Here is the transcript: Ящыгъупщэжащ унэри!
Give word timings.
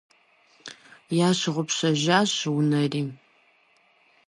Ящыгъупщэжащ 1.27 2.33
унэри! 2.57 3.01